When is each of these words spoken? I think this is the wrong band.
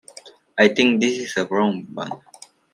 I 0.57 0.67
think 0.69 0.99
this 0.99 1.19
is 1.19 1.35
the 1.35 1.45
wrong 1.45 1.83
band. 1.87 2.19